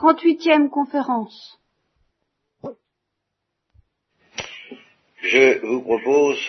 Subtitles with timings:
[0.00, 1.58] 38e conférence.
[5.22, 6.40] Je vous propose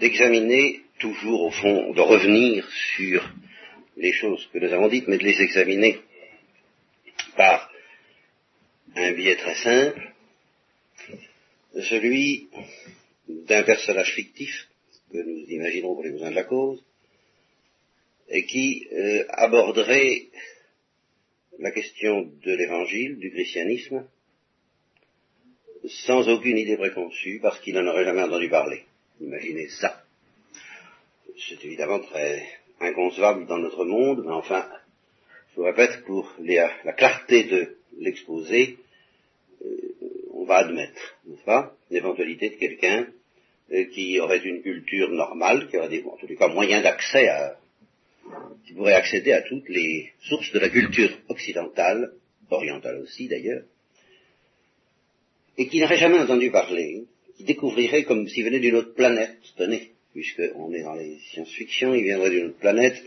[0.00, 2.66] d'examiner toujours au fond, de revenir
[2.96, 3.30] sur
[3.98, 6.00] les choses que nous avons dites, mais de les examiner
[7.36, 7.70] par
[8.96, 10.14] un biais très simple,
[11.90, 12.48] celui
[13.28, 14.68] d'un personnage fictif
[15.12, 16.82] que nous imaginons pour les besoins de la cause,
[18.30, 20.28] et qui euh, aborderait
[21.58, 24.04] la question de l'évangile, du christianisme,
[25.84, 28.84] sans aucune idée préconçue, parce qu'il n'en aurait jamais entendu parler.
[29.20, 30.02] Imaginez ça.
[31.36, 32.42] C'est évidemment très
[32.80, 34.68] inconcevable dans notre monde, mais enfin,
[35.50, 38.76] je vous répète, pour la clarté de l'exposé,
[39.64, 39.76] euh,
[40.32, 43.08] on va admettre, n'est-ce pas, l'éventualité de quelqu'un
[43.72, 47.28] euh, qui aurait une culture normale, qui aurait des, en tous les cas moyens d'accès
[47.28, 47.56] à,
[48.66, 52.12] qui pourrait accéder à toutes les sources de la culture occidentale,
[52.50, 53.62] orientale aussi d'ailleurs,
[55.56, 57.04] et qui n'aurait jamais entendu parler,
[57.36, 62.04] qui découvrirait comme s'il venait d'une autre planète, tenez, puisqu'on est dans les science-fiction, il
[62.04, 63.02] viendrait d'une autre planète,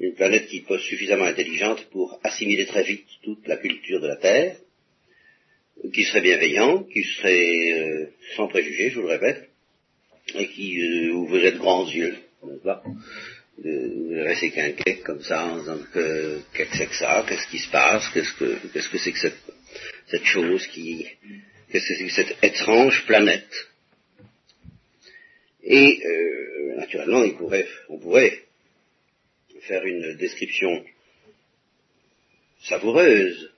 [0.00, 4.16] une planète qui pose suffisamment intelligente pour assimiler très vite toute la culture de la
[4.16, 4.56] Terre,
[5.92, 8.06] qui serait bienveillant, qui serait euh,
[8.36, 9.48] sans préjugés, je vous le répète,
[10.34, 12.16] et qui euh, ouvrirait de grands yeux,
[13.58, 17.58] vous restez quinquet comme ça en disant que qu'est-ce que c'est que ça, qu'est-ce qui
[17.58, 19.42] se passe, qu'est-ce que qu'est-ce que c'est que cette,
[20.06, 21.06] cette chose qui
[21.70, 23.68] qu'est-ce que c'est que cette étrange planète.
[25.62, 28.42] Et euh, naturellement, il pourrait, on pourrait
[29.60, 30.84] faire une description
[32.62, 33.52] savoureuse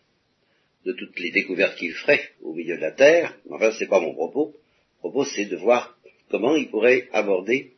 [0.84, 3.34] de toutes les découvertes qu'il ferait au milieu de la Terre.
[3.50, 4.54] Enfin, c'est pas mon propos.
[5.02, 5.96] Mon propos, c'est de voir
[6.30, 7.72] comment il pourrait aborder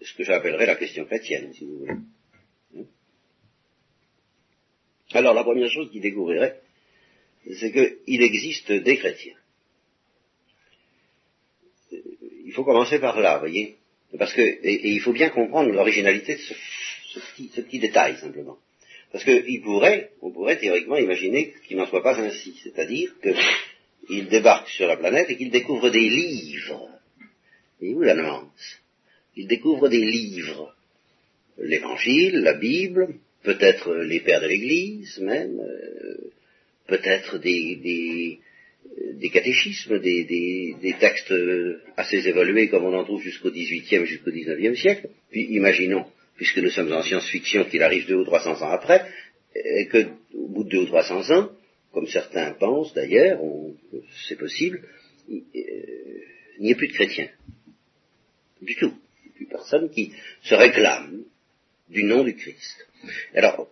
[0.00, 1.92] ce que j'appellerais la question chrétienne, si vous voulez.
[2.76, 2.84] Hein?
[5.12, 6.60] Alors, la première chose qu'il découvrirait,
[7.58, 9.36] c'est qu'il existe des chrétiens.
[12.44, 13.76] Il faut commencer par là, voyez.
[14.18, 18.58] Parce que, et, il faut bien comprendre l'originalité de ce, petit, détail, simplement.
[19.12, 22.58] Parce qu'il pourrait, on pourrait théoriquement imaginer qu'il n'en soit pas ainsi.
[22.62, 26.88] C'est-à-dire qu'il débarque sur la planète et qu'il découvre des livres.
[27.80, 28.80] Et où la nuance
[29.38, 30.74] il découvre des livres,
[31.58, 36.32] l'Évangile, la Bible, peut-être les pères de l'Église même, euh,
[36.88, 38.40] peut-être des,
[39.14, 41.32] des, catéchismes, des, des, textes
[41.96, 45.08] assez évolués comme on en trouve jusqu'au XVIIIe, jusqu'au XIXe siècle.
[45.30, 46.04] Puis imaginons,
[46.36, 49.06] puisque nous sommes en science-fiction, qu'il arrive deux ou trois cents ans après,
[49.54, 51.50] et que au bout de deux ou trois cents ans,
[51.92, 53.40] comme certains pensent d'ailleurs,
[54.26, 54.82] c'est possible,
[55.28, 55.44] il
[56.58, 57.28] n'y ait plus de chrétiens.
[58.60, 58.92] Du tout
[59.46, 60.12] personne qui
[60.42, 61.24] se réclame
[61.88, 62.86] du nom du Christ.
[63.34, 63.68] Alors,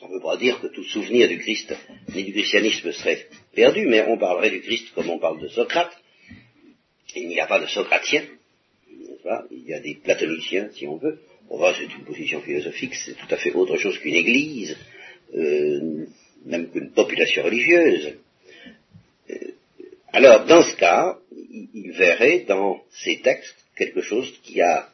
[0.00, 1.74] on ne veut pas dire que tout souvenir du Christ
[2.14, 5.92] ni du christianisme serait perdu, mais on parlerait du Christ comme on parle de Socrate.
[7.14, 8.24] Il n'y a pas de Socratiens,
[9.50, 11.20] il y a des platoniciens, si on veut.
[11.50, 14.76] Va, c'est une position philosophique, c'est tout à fait autre chose qu'une église,
[15.34, 16.06] euh,
[16.46, 18.14] même qu'une population religieuse.
[19.30, 19.34] Euh,
[20.14, 21.18] alors, dans ce cas,
[21.74, 24.92] il verrait dans ces textes quelque chose qui a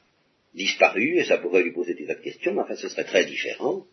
[0.54, 3.26] disparu, et ça pourrait lui poser des tas de questions, mais enfin ce serait très
[3.26, 3.87] différent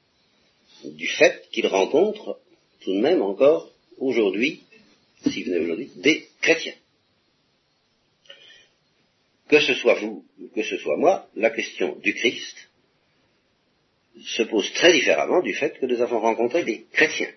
[0.83, 2.39] du fait qu'il rencontre
[2.81, 4.61] tout de même encore aujourd'hui,
[5.23, 6.75] s'il venait aujourd'hui, des chrétiens.
[9.47, 12.57] Que ce soit vous ou que ce soit moi, la question du Christ
[14.23, 17.33] se pose très différemment du fait que nous avons rencontré des chrétiens.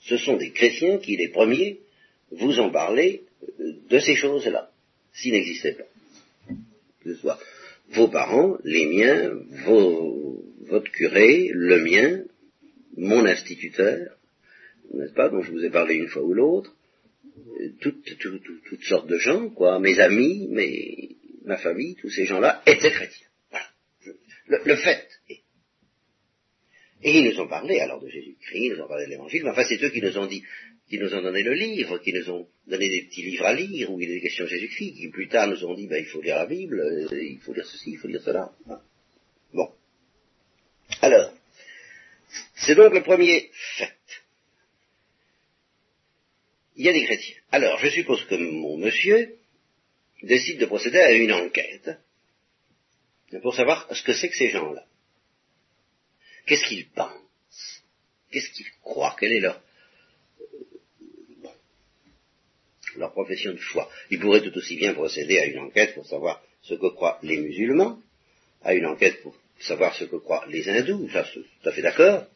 [0.00, 1.80] Ce sont des chrétiens qui, les premiers,
[2.30, 3.22] vous ont parlé
[3.58, 4.70] de ces choses-là,
[5.12, 5.87] s'ils n'existaient pas
[7.14, 7.38] ce soit
[7.90, 9.32] vos parents, les miens,
[10.66, 12.24] votre curé, le mien,
[12.96, 14.16] mon instituteur,
[14.92, 16.74] n'est-ce pas, dont je vous ai parlé une fois ou l'autre,
[17.80, 23.26] toutes, sortes de gens, quoi, mes amis, mes, ma famille, tous ces gens-là étaient chrétiens.
[23.50, 23.66] Voilà.
[24.64, 25.40] le, fait est.
[27.02, 29.50] Et ils nous ont parlé alors de Jésus-Christ, ils nous ont parlé de l'Évangile, mais
[29.50, 30.42] enfin c'est eux qui nous ont dit,
[30.88, 33.90] qui nous ont donné le livre, qui nous ont donné des petits livres à lire,
[33.92, 36.22] où il a des questions Jésus-Christ, qui plus tard nous ont dit, ben, il faut
[36.22, 38.52] lire la Bible, euh, il faut lire ceci, il faut lire cela.
[39.52, 39.70] Bon.
[41.02, 41.34] Alors,
[42.56, 43.94] c'est donc le premier fait.
[46.76, 47.36] Il y a des chrétiens.
[47.50, 49.36] Alors, je suppose que mon monsieur
[50.22, 51.90] décide de procéder à une enquête
[53.42, 54.86] pour savoir ce que c'est que ces gens-là.
[56.46, 57.82] Qu'est-ce qu'ils pensent?
[58.30, 59.16] Qu'est-ce qu'ils croient?
[59.18, 59.60] Quelle est leur
[62.96, 63.88] leur profession de foi.
[64.10, 67.38] Il pourrait tout aussi bien procéder à une enquête pour savoir ce que croient les
[67.38, 67.98] musulmans,
[68.62, 71.82] à une enquête pour savoir ce que croient les hindous, ça c'est tout à fait
[71.82, 72.26] d'accord,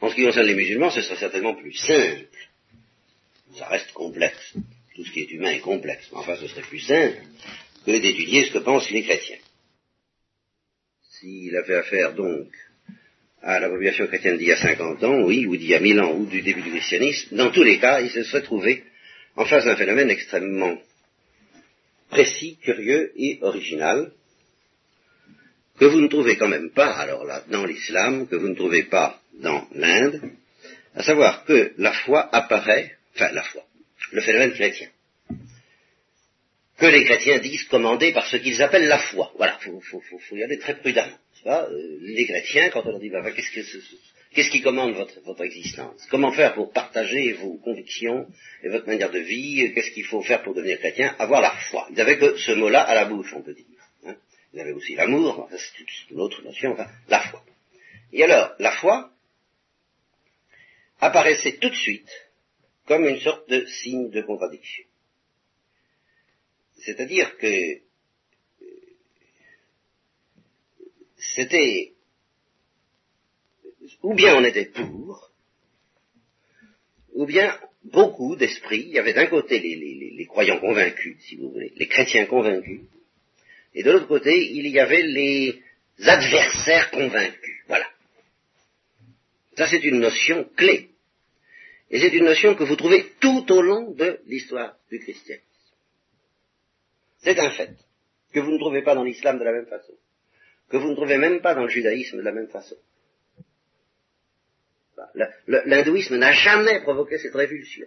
[0.00, 2.26] En ce qui concerne les musulmans, ce serait certainement plus simple.
[3.58, 4.54] Ça reste complexe.
[4.94, 6.08] Tout ce qui est humain est complexe.
[6.12, 7.18] Mais enfin, ce serait plus simple
[7.84, 9.38] que d'étudier ce que pensent les chrétiens.
[11.02, 12.48] S'il avait affaire donc
[13.42, 16.00] à la population chrétienne d'il y a 50 ans, oui, ou d'il y a 1000
[16.00, 18.84] ans, ou du début du christianisme, dans tous les cas, il se serait trouvé
[19.40, 20.76] en face d'un phénomène extrêmement
[22.10, 24.12] précis, curieux et original,
[25.78, 28.82] que vous ne trouvez quand même pas, alors là, dans l'islam, que vous ne trouvez
[28.82, 30.20] pas dans l'Inde,
[30.94, 33.62] à savoir que la foi apparaît, enfin la foi,
[34.12, 34.90] le phénomène chrétien,
[36.76, 39.32] que les chrétiens disent commander par ce qu'ils appellent la foi.
[39.38, 41.16] Voilà, il faut, y aller très prudemment.
[41.46, 41.66] Euh,
[42.02, 43.78] les chrétiens, quand on leur dit, bah, qu'est-ce,
[44.30, 46.06] qui commande votre, existence?
[46.10, 48.28] Comment faire pour partager vos convictions
[48.62, 51.14] et votre manière de vie Qu'est-ce qu'il faut faire pour devenir chrétien?
[51.18, 51.88] Avoir la foi.
[51.90, 53.64] Ils n'avaient que ce mot-là à la bouche, on peut dire.
[54.06, 54.14] Hein.
[54.56, 57.44] Avaient aussi l'amour, c'est une autre notion, enfin, la foi.
[58.12, 59.10] Et alors, la foi
[61.00, 62.10] apparaissait tout de suite
[62.86, 64.84] comme une sorte de signe de contradiction.
[66.78, 67.80] C'est-à-dire que
[71.16, 71.92] c'était
[74.02, 75.30] ou bien on était pour,
[77.12, 81.72] ou bien beaucoup d'esprits, il y avait d'un côté les, croyants convaincus, si vous voulez,
[81.76, 82.80] les chrétiens convaincus,
[83.74, 85.62] et de l'autre côté, il y avait les
[86.02, 87.62] adversaires convaincus.
[87.68, 87.86] Voilà.
[89.56, 90.88] Ça, c'est une notion clé.
[91.90, 95.44] Et c'est une notion que vous trouvez tout au long de l'histoire du christianisme.
[97.18, 97.76] C'est un fait
[98.32, 99.92] que vous ne trouvez pas dans l'islam de la même façon,
[100.68, 102.76] que vous ne trouvez même pas dans le judaïsme de la même façon.
[105.46, 107.86] L'hindouisme n'a jamais provoqué cette révulsion.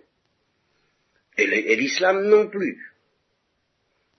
[1.38, 2.94] Et l'islam non plus.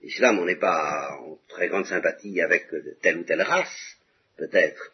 [0.01, 2.67] L'islam, on n'est pas en très grande sympathie avec
[3.01, 3.97] telle ou telle race,
[4.37, 4.93] peut-être.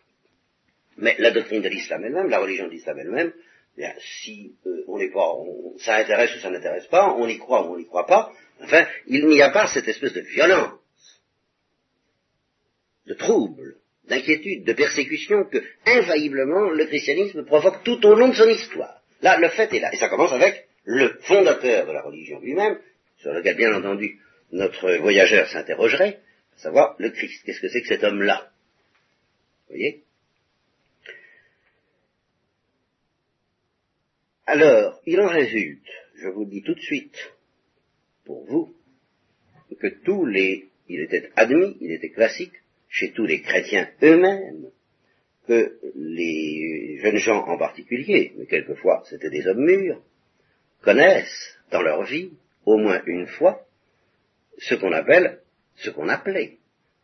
[0.97, 3.33] Mais la doctrine de l'islam elle-même, la religion de l'islam elle-même,
[3.77, 5.33] eh si euh, on n'est pas,
[5.79, 8.85] ça intéresse ou ça n'intéresse pas, on y croit ou on n'y croit pas, enfin,
[9.07, 10.79] il n'y a pas cette espèce de violence,
[13.05, 13.77] de trouble,
[14.11, 19.01] d'inquiétude, de persécution que, infailliblement, le christianisme provoque tout au long de son histoire.
[19.21, 19.89] Là, le fait est là.
[19.93, 22.77] Et ça commence avec le fondateur de la religion lui-même,
[23.19, 24.19] sur lequel, bien entendu,
[24.51, 26.19] notre voyageur s'interrogerait,
[26.57, 27.41] à savoir le Christ.
[27.45, 28.51] Qu'est-ce que c'est que cet homme-là?
[29.69, 30.03] Vous voyez?
[34.45, 37.17] Alors, il en résulte, je vous dis tout de suite,
[38.25, 38.75] pour vous,
[39.79, 42.60] que tous les, il était admis, il était classique,
[42.91, 44.67] chez tous les chrétiens eux-mêmes,
[45.47, 50.01] que les jeunes gens en particulier, mais quelquefois c'était des hommes mûrs,
[50.81, 52.31] connaissent dans leur vie,
[52.65, 53.65] au moins une fois,
[54.57, 55.39] ce qu'on appelle,
[55.77, 56.57] ce qu'on appelait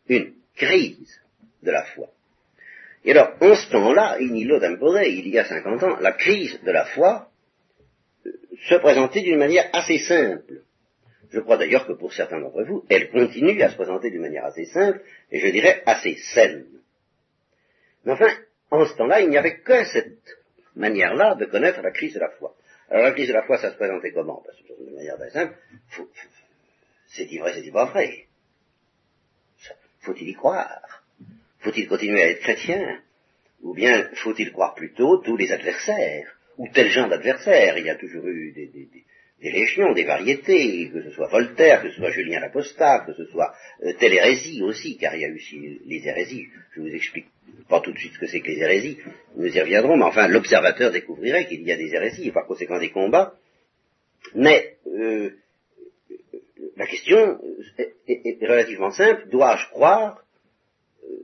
[0.08, 1.20] une crise
[1.62, 2.10] de la foi.
[3.04, 6.70] Et alors, en ce temps-là, in illo il y a 50 ans, la crise de
[6.70, 7.30] la foi
[8.26, 8.32] euh,
[8.68, 10.62] se présentait d'une manière assez simple.
[11.30, 14.46] Je crois d'ailleurs que pour certains d'entre vous, elle continue à se présenter d'une manière
[14.46, 16.66] assez simple, et je dirais assez saine.
[18.04, 18.30] Mais enfin,
[18.70, 20.18] en ce temps-là, il n'y avait que cette
[20.76, 22.54] manière-là de connaître la crise de la foi.
[22.90, 24.42] Alors la crise de la foi, ça se présentait comment?
[24.80, 25.54] De manière très simple,
[27.08, 28.26] c'est-il vrai, c'est-il pas vrai.
[30.00, 31.04] Faut-il y croire?
[31.60, 33.00] Faut-il continuer à être chrétien?
[33.62, 36.38] Ou bien faut-il croire plutôt tous les adversaires?
[36.56, 37.76] Ou tel genre d'adversaires?
[37.76, 39.04] Il y a toujours eu des, des,
[39.42, 43.54] légions, des variétés, que ce soit Voltaire, que ce soit Julien l'Apostat, que ce soit
[43.84, 46.48] euh, telle hérésie aussi, car il y a eu aussi les hérésies.
[46.74, 47.26] Je vous explique
[47.68, 48.98] pas tout de suite ce que c'est que les hérésies,
[49.36, 52.78] nous y reviendrons, mais enfin l'observateur découvrirait qu'il y a des hérésies, et par conséquent
[52.78, 53.34] des combats.
[54.34, 55.30] Mais euh,
[56.76, 57.40] la question
[57.78, 59.28] est, relativement simple.
[59.30, 60.24] Dois-je croire,
[61.04, 61.16] euh,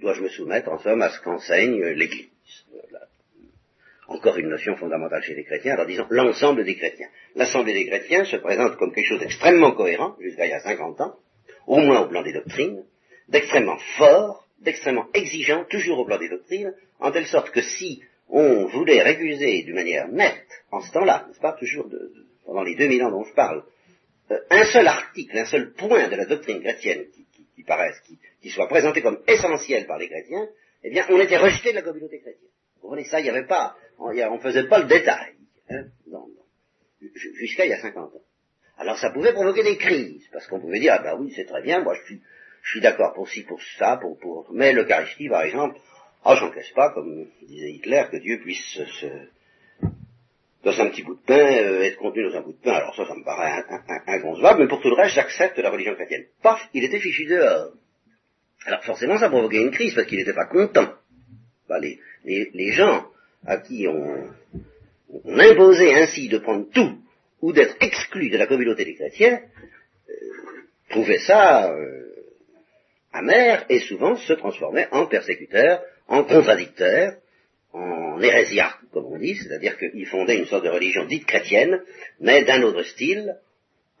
[0.00, 2.28] dois-je me soumettre en somme à ce qu'enseigne l'Église?
[4.12, 7.08] Encore une notion fondamentale chez les chrétiens, alors disons l'ensemble des chrétiens.
[7.34, 11.00] L'Assemblée des chrétiens se présente comme quelque chose d'extrêmement cohérent, jusqu'à il y a 50
[11.00, 11.16] ans,
[11.66, 12.84] au moins au plan des doctrines,
[13.28, 18.66] d'extrêmement fort, d'extrêmement exigeant, toujours au plan des doctrines, en telle sorte que si on
[18.66, 21.88] voulait récuser d'une manière nette, en ce temps-là, n'est-ce pas, toujours
[22.44, 23.64] pendant les 2000 ans dont je parle,
[24.30, 27.26] euh, un seul article, un seul point de la doctrine chrétienne qui,
[27.56, 27.98] qui, paraisse,
[28.40, 30.48] qui, soit présenté comme essentiel par les chrétiens,
[30.84, 32.50] eh bien, on était rejeté de la communauté chrétienne.
[32.76, 33.74] Vous comprenez ça, il n'y avait pas,
[34.04, 35.34] on ne faisait pas le détail,
[35.70, 35.84] hein,
[37.38, 38.22] jusqu'à il y a 50 ans.
[38.78, 41.62] Alors ça pouvait provoquer des crises, parce qu'on pouvait dire, ah ben oui, c'est très
[41.62, 42.14] bien, moi je
[42.62, 45.78] suis, d'accord pour ci, pour ça, pour, mais l'Eucharistie, par exemple,
[46.24, 49.06] ah, j'en casse pas, comme disait Hitler, que Dieu puisse se,
[50.62, 52.94] dans un petit bout de pain, euh, être contenu dans un bout de pain, alors
[52.94, 53.64] ça, ça me paraît
[54.06, 56.26] inconcevable, mais pour tout le reste, j'accepte la religion chrétienne.
[56.42, 57.72] Paf, il était fichu dehors.
[58.64, 60.92] Alors forcément, ça provoquait une crise, parce qu'il n'était pas content.
[61.80, 63.06] les, les, gens
[63.46, 64.28] à qui on,
[65.24, 66.98] on imposait ainsi de prendre tout
[67.40, 69.40] ou d'être exclu de la communauté des chrétiens,
[70.96, 72.02] euh, ça euh,
[73.12, 77.16] amer et souvent se transformaient en persécuteurs, en contradicteurs,
[77.72, 81.82] en hérésiarques, comme on dit, c'est-à-dire qu'ils fondaient une sorte de religion dite chrétienne,
[82.20, 83.36] mais d'un autre style,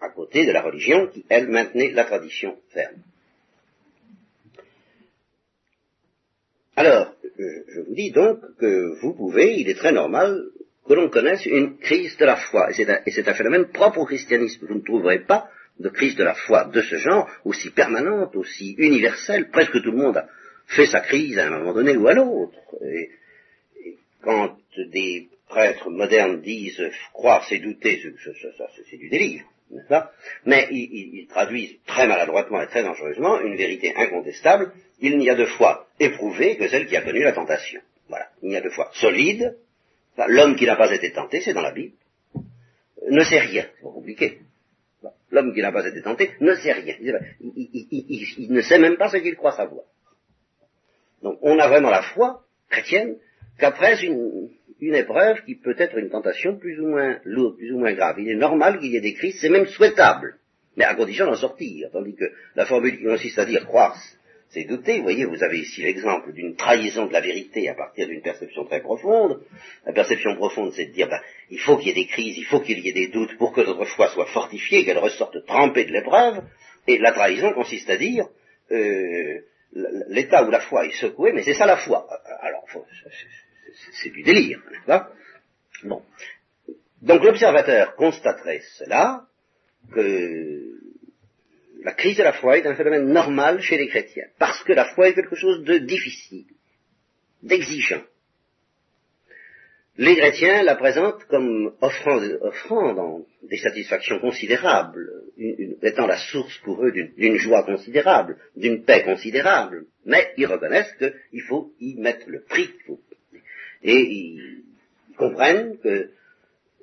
[0.00, 3.02] à côté de la religion qui, elle, maintenait la tradition ferme.
[6.76, 7.11] Alors,
[7.74, 10.42] je vous dis donc que vous pouvez, il est très normal
[10.86, 14.66] que l'on connaisse une crise de la foi, et c'est un, phénomène propre au christianisme.
[14.66, 18.74] Vous ne trouverez pas de crise de la foi de ce genre, aussi permanente, aussi
[18.78, 20.28] universelle, presque tout le monde a
[20.66, 22.58] fait sa crise à un moment donné ou à l'autre.
[22.84, 23.10] Et,
[24.22, 24.56] quand
[24.92, 26.82] des prêtres modernes disent
[27.12, 28.00] croire c'est douter,
[28.90, 29.44] c'est du délire,
[30.46, 34.72] Mais ils, traduisent très maladroitement et très dangereusement une vérité incontestable.
[35.00, 37.80] Il n'y a de foi éprouvée que celle qui a connu la tentation.
[38.08, 38.28] Voilà.
[38.42, 39.56] Il n'y a de foi solide.
[40.28, 41.94] L'homme qui n'a pas été tenté, c'est dans la Bible,
[43.10, 43.66] ne sait rien.
[43.76, 44.38] C'est pas compliqué.
[45.30, 46.94] L'homme qui n'a pas été tenté ne sait rien.
[47.40, 49.84] Il, ne sait même pas ce qu'il croit savoir.
[51.22, 53.16] Donc on a vraiment la foi chrétienne
[53.58, 57.78] qu'après une, une épreuve qui peut être une tentation plus ou moins lourde, plus ou
[57.78, 58.16] moins grave.
[58.18, 60.36] Il est normal qu'il y ait des crises, c'est même souhaitable,
[60.76, 61.88] mais à condition d'en sortir.
[61.92, 62.24] Tandis que
[62.56, 63.96] la formule qui consiste à dire croire,
[64.52, 64.98] c'est douter.
[64.98, 68.64] Vous voyez, vous avez ici l'exemple d'une trahison de la vérité à partir d'une perception
[68.66, 69.42] très profonde.
[69.86, 72.44] La perception profonde, c'est de dire, ben, il faut qu'il y ait des crises, il
[72.44, 75.84] faut qu'il y ait des doutes pour que notre foi soit fortifiée, qu'elle ressorte trempée
[75.84, 76.42] de l'épreuve.
[76.86, 78.28] Et la trahison consiste à dire,
[78.70, 79.40] euh,
[80.08, 82.06] l'état où la foi est secouée, mais c'est ça la foi.
[82.40, 82.66] Alors,
[84.02, 85.10] c'est du délire, n'est-ce pas?
[85.84, 86.02] Bon.
[87.00, 89.24] Donc l'observateur constaterait cela,
[89.92, 90.71] que
[91.84, 94.86] la crise de la foi est un phénomène normal chez les chrétiens, parce que la
[94.94, 96.46] foi est quelque chose de difficile,
[97.42, 98.02] d'exigeant.
[99.98, 105.06] Les chrétiens la présentent comme offrant, des satisfactions considérables,
[105.82, 111.42] étant la source pour eux d'une joie considérable, d'une paix considérable, mais ils reconnaissent qu'il
[111.42, 112.70] faut y mettre le prix.
[113.82, 114.64] Et ils
[115.18, 116.10] comprennent que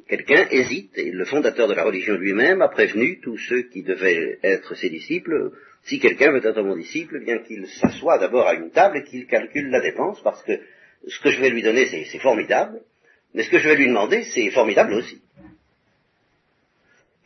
[0.09, 4.39] quelqu'un hésite, et le fondateur de la religion lui-même a prévenu tous ceux qui devaient
[4.43, 5.51] être ses disciples,
[5.83, 9.03] si quelqu'un veut être mon disciple, eh bien qu'il s'assoie d'abord à une table et
[9.03, 10.59] qu'il calcule la dépense, parce que
[11.07, 12.81] ce que je vais lui donner, c'est formidable,
[13.33, 15.21] mais ce que je vais lui demander, c'est formidable aussi.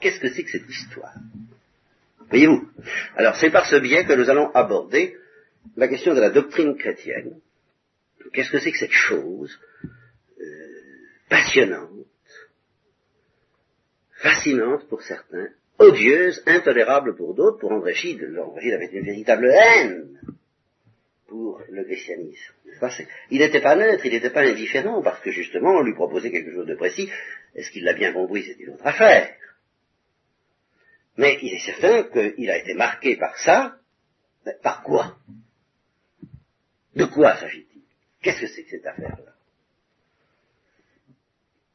[0.02, 1.16] Qu'est-ce que c'est que cette histoire?
[2.30, 2.68] Voyez-vous
[3.16, 5.16] Alors c'est par ce biais que nous allons aborder
[5.78, 7.40] la question de la doctrine chrétienne.
[8.34, 9.58] Qu'est-ce que c'est que cette chose
[10.42, 10.44] euh,
[11.30, 12.08] passionnante
[14.24, 17.60] fascinante pour certains, odieuse, intolérable pour d'autres.
[17.60, 20.20] Pour André Gide, André Gide avait une véritable haine
[21.28, 22.54] pour le christianisme.
[23.30, 26.54] Il n'était pas neutre, il n'était pas indifférent, parce que justement, on lui proposait quelque
[26.54, 27.10] chose de précis.
[27.54, 29.36] Est-ce qu'il l'a bien compris, c'est une autre affaire.
[31.18, 33.78] Mais il est certain qu'il a été marqué par ça.
[34.64, 35.18] par quoi?
[36.96, 37.82] De quoi s'agit-il?
[38.22, 39.33] Qu'est-ce que c'est que cette affaire-là?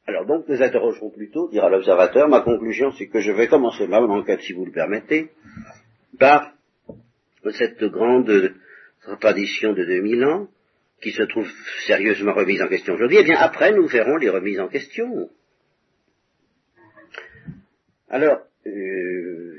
[0.09, 4.01] Alors donc, nous interrogerons plutôt, dira l'observateur, ma conclusion c'est que je vais commencer ma
[4.01, 5.33] enquête, si vous le permettez,
[6.19, 6.55] par
[7.53, 8.55] cette grande
[9.21, 10.49] tradition de 2000 ans,
[11.03, 11.47] qui se trouve
[11.87, 15.29] sérieusement remise en question aujourd'hui, eh bien après nous verrons les remises en question.
[18.09, 19.57] Alors, euh,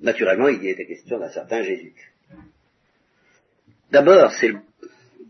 [0.00, 1.92] naturellement, il y a été question d'un certain Jésus.
[3.90, 4.60] D'abord, c'est le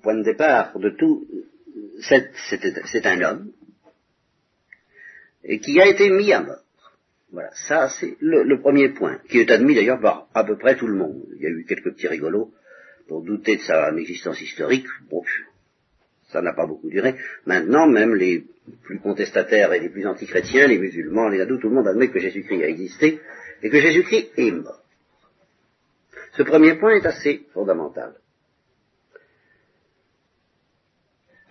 [0.01, 1.27] point de départ de tout
[2.01, 3.53] c'est un homme
[5.45, 6.59] et qui a été mis à mort.
[7.33, 10.87] Voilà, ça c'est le, premier point, qui est admis d'ailleurs par à peu près tout
[10.87, 11.25] le monde.
[11.37, 12.53] Il y a eu quelques petits rigolos
[13.09, 14.87] pour douter de sa existence historique.
[15.11, 15.23] Bon,
[16.31, 17.15] ça n'a pas beaucoup duré.
[17.47, 18.45] Maintenant, même les
[18.83, 22.21] plus contestataires et les plus antichrétiens, les musulmans, les adultes, tout le monde admet que
[22.21, 23.21] Jésus-Christ a existé
[23.63, 24.83] et que Jésus-Christ est mort.
[26.37, 28.15] Ce premier point est assez fondamental.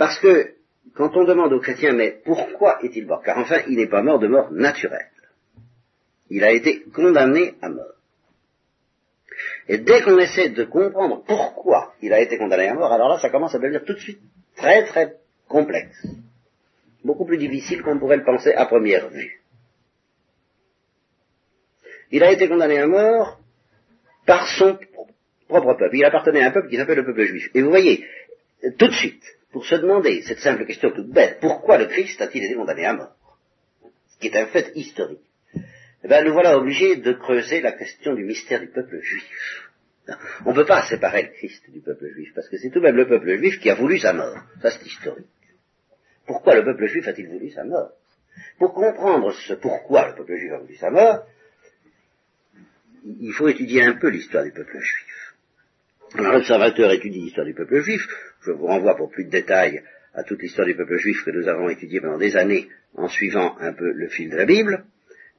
[0.01, 0.55] Parce que
[0.95, 3.21] quand on demande aux chrétiens, mais pourquoi est-il mort?
[3.21, 5.11] Car enfin, il n'est pas mort de mort naturelle.
[6.31, 7.93] Il a été condamné à mort.
[9.67, 13.19] Et dès qu'on essaie de comprendre pourquoi il a été condamné à mort, alors là,
[13.19, 14.19] ça commence à devenir tout de suite
[14.55, 15.17] très très
[15.47, 16.03] complexe.
[17.05, 19.39] Beaucoup plus difficile qu'on pourrait le penser à première vue.
[22.09, 23.39] Il a été condamné à mort
[24.25, 24.79] par son
[25.47, 25.95] propre peuple.
[25.95, 27.51] Il appartenait à un peuple qui s'appelle le peuple juif.
[27.53, 28.03] Et vous voyez,
[28.79, 32.45] tout de suite, pour se demander cette simple question toute bête, pourquoi le Christ a-t-il
[32.45, 33.15] été condamné à mort?
[34.09, 35.19] Ce qui est un fait historique.
[36.03, 39.69] Eh bien, nous voilà obligés de creuser la question du mystère du peuple juif.
[40.45, 42.85] On ne peut pas séparer le Christ du peuple juif, parce que c'est tout de
[42.85, 44.37] même le peuple juif qui a voulu sa mort.
[44.61, 45.27] Ça, c'est historique.
[46.25, 47.91] Pourquoi le peuple juif a-t-il voulu sa mort?
[48.57, 51.27] Pour comprendre ce pourquoi le peuple juif a voulu sa mort,
[53.03, 55.10] il faut étudier un peu l'histoire du peuple juif.
[56.13, 58.05] Alors, l'observateur étudie l'histoire du peuple juif.
[58.45, 59.81] Je vous renvoie pour plus de détails
[60.13, 63.55] à toute l'histoire du peuple juif que nous avons étudiée pendant des années en suivant
[63.59, 64.83] un peu le fil de la Bible.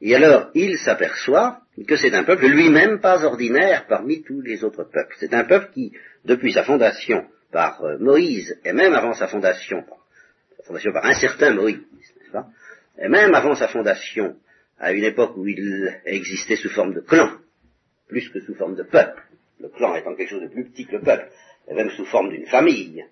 [0.00, 4.84] Et alors, il s'aperçoit que c'est un peuple lui-même pas ordinaire parmi tous les autres
[4.84, 5.14] peuples.
[5.18, 5.92] C'est un peuple qui,
[6.24, 9.84] depuis sa fondation par euh, Moïse, et même avant sa fondation,
[10.56, 12.48] sa fondation par un certain Moïse, n'est-ce pas,
[12.98, 14.36] et même avant sa fondation,
[14.78, 17.30] à une époque où il existait sous forme de clan,
[18.08, 19.22] plus que sous forme de peuple,
[19.62, 21.30] le clan étant quelque chose de plus petit que le peuple,
[21.68, 23.06] et même sous forme d'une famille,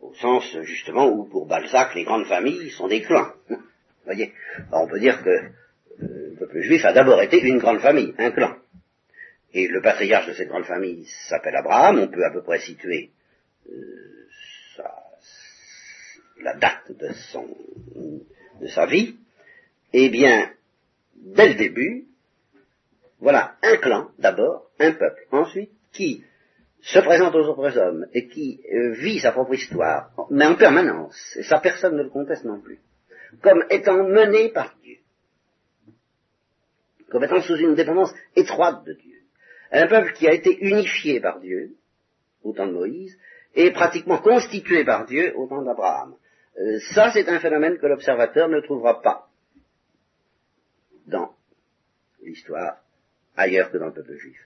[0.00, 3.32] au sens justement où pour Balzac les grandes familles sont des clans.
[3.48, 3.56] Vous
[4.04, 4.32] voyez?
[4.68, 5.50] Alors, on peut dire que
[5.98, 8.56] le peuple juif a d'abord été une grande famille, un clan.
[9.52, 13.10] Et le patriarche de cette grande famille s'appelle Abraham, on peut à peu près situer
[13.68, 14.26] euh,
[14.76, 14.94] sa,
[16.42, 17.48] la date de, son,
[18.60, 19.16] de sa vie.
[19.94, 20.52] Eh bien,
[21.14, 22.04] dès le début,
[23.18, 26.24] voilà un clan d'abord, un peuple, ensuite, qui
[26.82, 31.16] se présente aux autres hommes et qui euh, vit sa propre histoire, mais en permanence,
[31.36, 32.78] et ça personne ne le conteste non plus,
[33.42, 34.96] comme étant mené par Dieu
[37.10, 39.16] comme étant sous une dépendance étroite de Dieu.
[39.72, 41.76] Un peuple qui a été unifié par Dieu,
[42.42, 43.16] au temps de Moïse,
[43.54, 46.14] et pratiquement constitué par Dieu au temps d'Abraham.
[46.58, 49.28] Euh, ça, c'est un phénomène que l'observateur ne trouvera pas
[51.06, 51.34] dans
[52.22, 52.78] l'histoire
[53.36, 54.38] ailleurs que dans le peuple juif.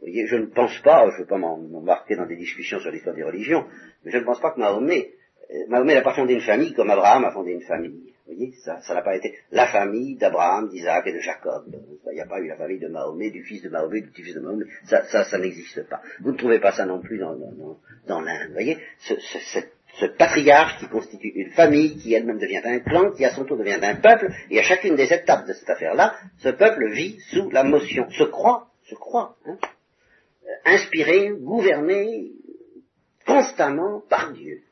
[0.00, 3.16] Voyez, je ne pense pas, je ne veux pas m'embarquer dans des discussions sur l'histoire
[3.16, 3.64] des religions,
[4.04, 5.12] mais je ne pense pas que Mahomet,
[5.50, 8.12] euh, Mahomet n'a pas fondé une famille comme Abraham a fondé une famille.
[8.26, 11.64] Vous voyez, ça, n'a pas été la famille d'Abraham, d'Isaac et de Jacob.
[12.10, 14.34] Il n'y a pas eu la famille de Mahomet, du fils de Mahomet, du petit-fils
[14.34, 14.66] de Mahomet.
[14.84, 16.02] Ça, ça, ça n'existe pas.
[16.20, 18.48] Vous ne trouvez pas ça non plus dans, dans, dans l'Inde.
[18.48, 19.60] Vous voyez, ce, ce,
[19.98, 23.56] ce, patriarche qui constitue une famille, qui elle-même devient un clan, qui à son tour
[23.56, 27.48] devient un peuple, et à chacune des étapes de cette affaire-là, ce peuple vit sous
[27.50, 29.56] la motion, se croit, se croit, hein,
[30.64, 32.32] inspiré, gouverné
[33.26, 34.62] constamment par Dieu.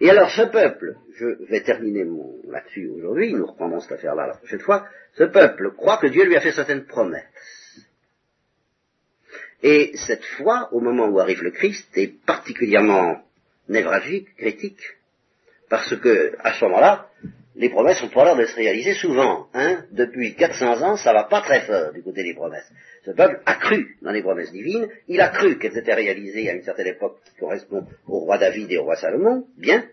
[0.00, 2.04] Et alors ce peuple, je vais terminer
[2.44, 6.36] là-dessus aujourd'hui, nous reprendrons cette affaire-là la prochaine fois, ce peuple croit que Dieu lui
[6.36, 7.24] a fait certaines promesses.
[9.62, 13.24] Et cette foi, au moment où arrive le Christ, est particulièrement
[13.68, 14.82] névralgique, critique,
[15.70, 17.08] parce que à ce moment-là,
[17.56, 19.46] les promesses ont pas l'air de se réaliser souvent.
[19.54, 22.70] Hein Depuis 400 ans, ça va pas très fort du côté des promesses.
[23.04, 26.54] Ce peuple a cru dans les promesses divines, il a cru qu'elles étaient réalisées à
[26.54, 29.84] une certaine époque qui correspond au roi David et au roi Salomon, bien.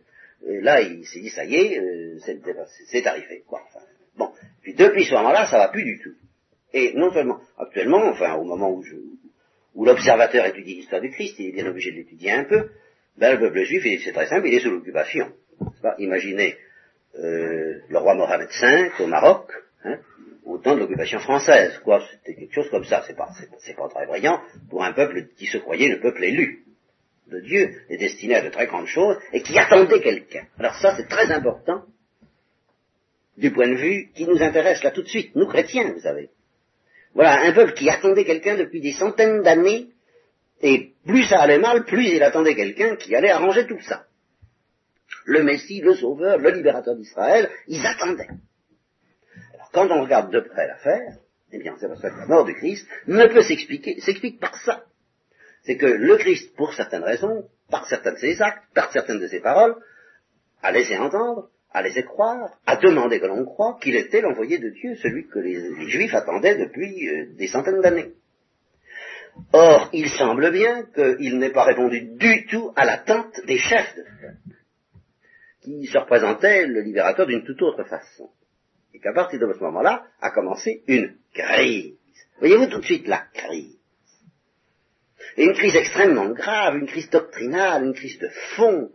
[0.43, 2.17] là, il s'est dit, ça y est, euh,
[2.87, 3.43] c'est arrivé.
[3.47, 3.61] Quoi.
[4.17, 4.31] bon,
[4.63, 6.13] puis depuis ce moment-là, ça va plus du tout.
[6.73, 8.83] Et non seulement, actuellement, enfin, au moment où,
[9.75, 12.69] où l'observateur étudie l'histoire du Christ, il est bien obligé de l'étudier un peu,
[13.17, 15.31] ben, le peuple juif, c'est très simple, il est sous l'occupation.
[15.99, 16.55] Imaginez
[17.19, 19.51] euh, le roi Mohamed V au Maroc,
[19.83, 19.97] hein,
[20.45, 21.77] au temps de l'occupation française.
[21.83, 23.03] Quoi, c'était quelque chose comme ça.
[23.05, 26.63] C'est pas, c'est, pas très brillant pour un peuple qui se croyait le peuple élu
[27.27, 30.45] de Dieu et destiné à de très grandes choses et qui attendait quelqu'un.
[30.57, 31.83] Alors ça, c'est très important
[33.37, 36.29] du point de vue qui nous intéresse là tout de suite, nous chrétiens, vous savez.
[37.13, 39.87] Voilà, un peuple qui attendait quelqu'un depuis des centaines d'années,
[40.61, 44.05] et plus ça allait mal, plus il attendait quelqu'un qui allait arranger tout ça
[45.25, 48.29] le Messie, le Sauveur, le libérateur d'Israël, ils attendaient.
[49.55, 51.17] Alors quand on regarde de près l'affaire,
[51.51, 54.83] eh bien c'est parce que la mort du Christ ne peut s'expliquer, s'explique par ça.
[55.63, 59.27] C'est que le Christ, pour certaines raisons, par certains de ses actes, par certaines de
[59.27, 59.75] ses paroles,
[60.61, 64.69] a laissé entendre, a laissé croire, a demandé que l'on croit qu'il était l'envoyé de
[64.69, 68.13] Dieu, celui que les, Juifs attendaient depuis euh, des centaines d'années.
[69.53, 74.03] Or, il semble bien qu'il n'ait pas répondu du tout à l'attente des chefs de
[75.61, 78.29] qui se représentait le libérateur d'une toute autre façon.
[78.93, 81.95] Et qu'à partir de ce moment-là, a commencé une crise.
[82.39, 83.77] Voyez-vous tout de suite la crise.
[85.37, 88.91] Et une crise extrêmement grave, une crise doctrinale, une crise de fond.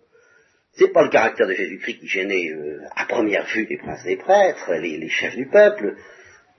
[0.73, 4.17] C'est pas le caractère de Jésus-Christ qui gênait euh, à première vue les princes les
[4.17, 5.97] prêtres, les, chefs du peuple.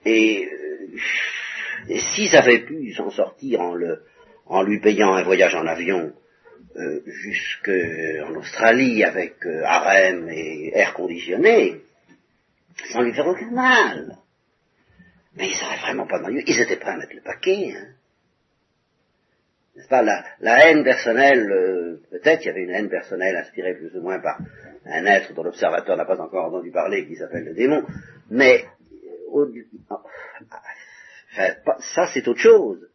[0.04, 0.98] Et, euh,
[1.88, 4.02] et s'ils avaient pu s'en sortir en, le,
[4.46, 6.12] en lui payant un voyage en avion
[6.76, 11.80] euh, jusqu'en Australie avec euh, harem et air conditionné,
[12.92, 14.16] sans lui faire aucun mal.
[15.36, 16.34] Mais ils n'avaient vraiment pas mal.
[16.34, 17.74] Ils étaient prêts à mettre le paquet.
[17.76, 17.86] Hein.
[19.76, 20.02] N'est-ce pas?
[20.02, 24.18] La, haine personnelle, euh, peut-être il y avait une haine personnelle inspirée plus ou moins
[24.20, 24.38] par
[24.86, 27.84] un être dont l'observateur n'a pas encore entendu parler, qui s'appelle le démon,
[28.30, 28.64] mais
[31.94, 32.88] ça c'est autre chose.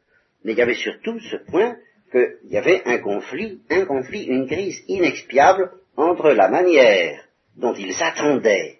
[0.43, 1.77] Mais il y avait surtout ce point
[2.13, 8.01] qu'il y avait un conflit, un conflit, une crise inexpiable entre la manière dont ils
[8.01, 8.79] attendaient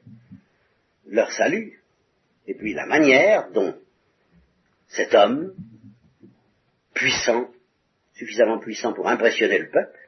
[1.07, 1.81] leur salut
[2.47, 3.75] et puis la manière dont
[4.87, 5.53] cet homme,
[6.93, 7.49] puissant,
[8.13, 9.99] suffisamment puissant pour impressionner le peuple,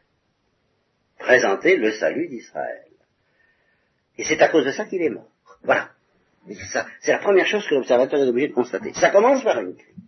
[1.17, 2.85] présentait le salut d'Israël.
[4.17, 5.31] Et c'est à cause de ça qu'il est mort.
[5.63, 5.89] Voilà.
[7.01, 8.93] C'est la première chose que l'observateur est obligé de constater.
[8.93, 10.04] Ça commence par une crise.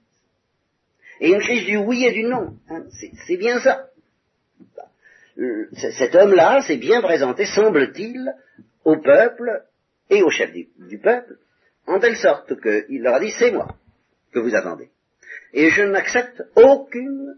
[1.19, 2.58] Et une crise du oui et du non.
[2.69, 2.84] Hein.
[3.25, 3.88] c'est bien ça.
[5.97, 8.34] Cet homme-là s'est bien présenté, semble-t-il,
[8.84, 9.63] au peuple
[10.10, 11.38] et au chef du, peuple,
[11.86, 13.75] en telle sorte qu'il leur a dit, c'est moi
[14.32, 14.89] que vous attendez.
[15.53, 17.36] Et je n'accepte aucune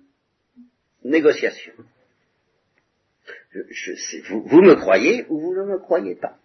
[1.04, 1.74] négociation.
[3.54, 6.38] vous, me croyez ou vous ne me croyez pas.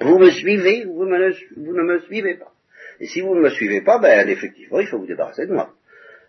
[0.00, 2.52] Vous me suivez ou vous, ne me suivez pas.
[3.00, 5.74] Et si vous ne me suivez pas, ben effectivement, il faut vous débarrasser de moi.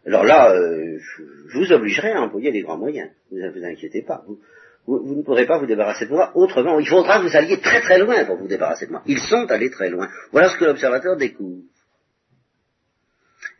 [0.05, 3.11] Alors là, euh, je, vous obligerai à employer des grands moyens.
[3.31, 4.23] Ne vous, inquiétez pas.
[4.25, 4.39] Vous,
[4.87, 6.79] vous, ne pourrez pas vous débarrasser de moi autrement.
[6.79, 9.03] Il faudra que vous alliez très très loin pour vous débarrasser de moi.
[9.05, 10.09] Ils sont allés très loin.
[10.31, 11.61] Voilà ce que l'observateur découvre.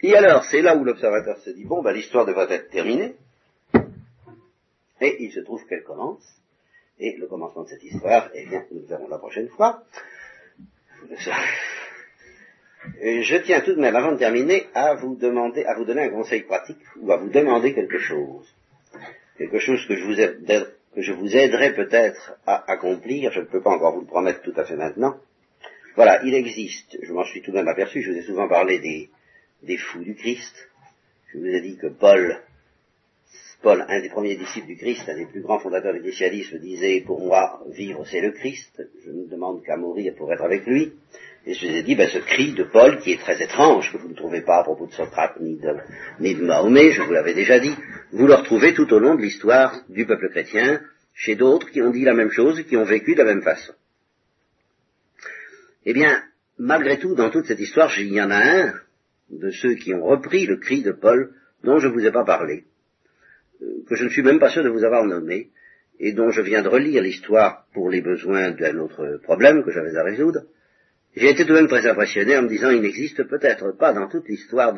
[0.01, 3.15] Et alors, c'est là où l'observateur se dit, bon, ben, l'histoire devrait être terminée.
[4.99, 6.23] Et il se trouve qu'elle commence.
[6.97, 9.83] Et le commencement de cette histoire, eh bien, nous le verrons la prochaine fois.
[13.01, 16.09] Je tiens tout de même, avant de terminer, à vous demander, à vous donner un
[16.09, 18.47] conseil pratique ou à vous demander quelque chose.
[19.37, 23.31] Quelque chose que je vous, que je vous aiderai peut-être à accomplir.
[23.31, 25.15] Je ne peux pas encore vous le promettre tout à fait maintenant.
[25.95, 28.79] Voilà, il existe, je m'en suis tout de même aperçu, je vous ai souvent parlé
[28.79, 29.09] des,
[29.63, 30.69] des fous du Christ.
[31.33, 32.41] Je vous ai dit que Paul
[33.61, 37.01] Paul, un des premiers disciples du Christ, un des plus grands fondateurs du christianisme, disait,
[37.01, 40.93] pour moi, vivre c'est le Christ, je ne demande qu'à mourir pour être avec lui.
[41.45, 43.97] Et je vous ai dit, ben, ce cri de Paul, qui est très étrange, que
[43.97, 45.75] vous ne trouvez pas à propos de Socrate ni de,
[46.19, 47.75] ni de Mahomet, je vous l'avais déjà dit,
[48.11, 50.81] vous le retrouvez tout au long de l'histoire du peuple chrétien,
[51.13, 53.41] chez d'autres qui ont dit la même chose et qui ont vécu de la même
[53.41, 53.73] façon.
[55.85, 56.21] Eh bien,
[56.59, 58.73] malgré tout, dans toute cette histoire, il y en a un
[59.31, 62.23] de ceux qui ont repris le cri de Paul dont je ne vous ai pas
[62.23, 62.65] parlé
[63.87, 65.49] que je ne suis même pas sûr de vous avoir nommé,
[65.99, 69.95] et dont je viens de relire l'histoire pour les besoins d'un autre problème que j'avais
[69.95, 70.41] à résoudre,
[71.15, 74.07] j'ai été tout de même très impressionné en me disant il n'existe peut-être pas dans
[74.07, 74.73] toute l'histoire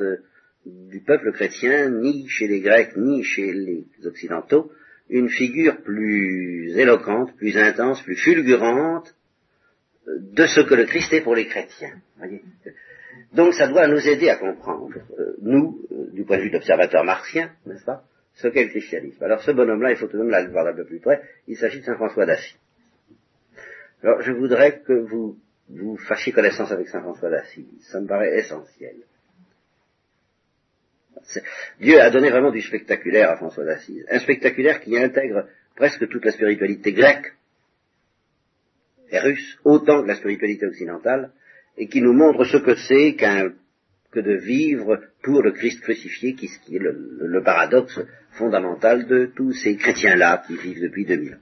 [0.65, 4.72] du peuple chrétien, ni chez les Grecs, ni chez les Occidentaux,
[5.10, 9.15] une figure plus éloquente, plus intense, plus fulgurante
[10.08, 12.02] de ce que le Christ est pour les chrétiens.
[13.34, 17.04] Donc ça doit nous aider à comprendre, euh, nous, euh, du point de vue d'observateur
[17.04, 18.04] martien, n'est-ce pas,
[18.36, 19.24] ce qu'est le christianisme.
[19.24, 21.58] Alors ce bonhomme-là, il faut tout de même le voir un peu plus près, il
[21.58, 22.58] s'agit de Saint François d'Assise.
[24.04, 25.38] Alors je voudrais que vous,
[25.75, 28.95] vous fassiez connaissance avec Saint François d'Assise, ça me paraît essentiel.
[31.79, 36.25] Dieu a donné vraiment du spectaculaire à François d'Assise, un spectaculaire qui intègre presque toute
[36.25, 37.33] la spiritualité grecque
[39.09, 41.31] et russe, autant que la spiritualité occidentale,
[41.77, 46.45] et qui nous montre ce que c'est que de vivre pour le Christ crucifié, qui,
[46.45, 47.99] est le, le paradoxe
[48.31, 51.38] fondamental de tous ces chrétiens-là qui vivent depuis 2000 ans.